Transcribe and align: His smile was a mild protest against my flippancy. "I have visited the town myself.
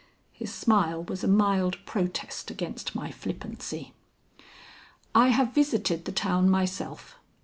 His 0.31 0.51
smile 0.51 1.03
was 1.03 1.23
a 1.23 1.27
mild 1.27 1.77
protest 1.85 2.49
against 2.49 2.95
my 2.95 3.11
flippancy. 3.11 3.93
"I 5.13 5.27
have 5.27 5.53
visited 5.53 6.05
the 6.05 6.11
town 6.11 6.49
myself. 6.49 7.19